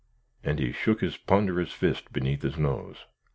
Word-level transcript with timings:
and 0.43 0.57
he 0.57 0.71
shook 0.71 0.99
his 1.01 1.15
ponderous 1.15 1.71
fist 1.71 2.11
beneath 2.11 2.41
his 2.41 2.57
nose. 2.57 3.05